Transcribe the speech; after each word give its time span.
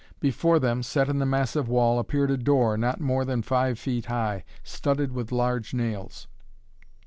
Before 0.19 0.57
them, 0.57 0.81
set 0.81 1.09
in 1.09 1.19
the 1.19 1.27
massive 1.27 1.69
wall, 1.69 1.99
appeared 1.99 2.31
a 2.31 2.37
door 2.37 2.75
not 2.75 2.99
more 2.99 3.23
than 3.23 3.43
five 3.43 3.77
feet 3.77 4.05
high, 4.05 4.43
studded 4.63 5.11
with 5.11 5.31
large 5.31 5.75
nails. 5.75 6.27